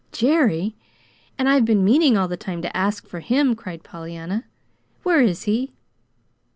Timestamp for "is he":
5.21-5.73